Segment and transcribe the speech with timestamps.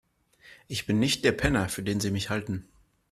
[0.67, 2.65] Ich bin nicht der Penner, für den Sie mich halten.